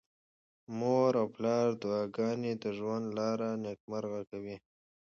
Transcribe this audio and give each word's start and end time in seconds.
د 0.65 0.69
مور 0.79 1.11
او 1.21 1.27
پلار 1.35 1.67
دعاګانې 1.81 2.53
د 2.63 2.65
ژوند 2.77 3.05
لاره 3.17 3.49
نېکمرغه 3.63 4.21
کوي. 4.31 4.55